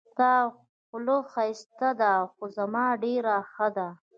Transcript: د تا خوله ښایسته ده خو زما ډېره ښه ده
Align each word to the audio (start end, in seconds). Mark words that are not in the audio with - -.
د 0.03 0.03
تا 0.19 0.33
خوله 0.87 1.17
ښایسته 1.31 1.89
ده 2.01 2.13
خو 2.31 2.43
زما 2.57 2.85
ډېره 3.03 3.35
ښه 3.51 3.67
ده 3.77 3.87